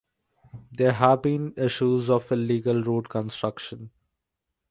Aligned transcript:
There 0.71 0.93
have 0.93 1.21
been 1.21 1.53
issues 1.57 2.09
of 2.09 2.31
illegal 2.31 2.81
road 2.83 3.07
construction. 3.07 3.91